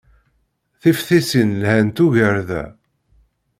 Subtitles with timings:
[0.81, 2.63] Tiftisin lhant ugar da.